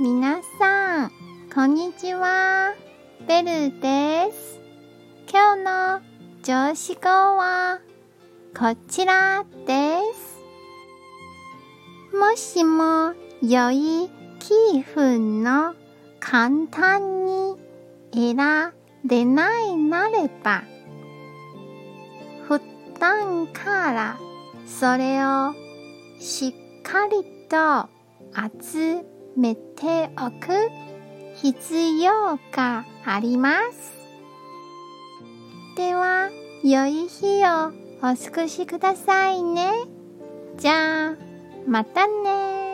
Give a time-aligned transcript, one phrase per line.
[0.00, 1.12] 皆さん、
[1.54, 2.74] こんにちは。
[3.28, 4.58] ベルです。
[5.30, 6.00] 今日の
[6.42, 7.78] 上司語は
[8.58, 10.40] こちらです。
[12.16, 14.08] もしも良い
[14.40, 15.74] 気分の
[16.20, 17.58] 簡単に
[18.12, 18.72] 得ら
[19.04, 20.62] れないなれば、
[22.48, 22.62] 普
[22.98, 24.18] 段から
[24.66, 25.52] それを
[26.18, 27.90] しっかりと
[28.62, 29.04] 集
[29.36, 30.70] めておく
[31.36, 33.92] 必要があります。
[35.76, 36.30] では、
[36.62, 39.70] 良い日をお過ごしくださいね。
[40.56, 41.16] じゃあ、
[41.66, 42.71] またね